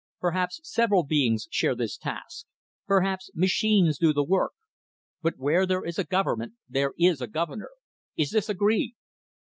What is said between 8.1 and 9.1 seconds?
Is this agreed?"